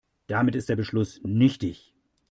Damit 0.25 0.55
ist 0.55 0.67
der 0.67 0.75
Beschluss 0.75 1.21
nichtig. 1.21 1.93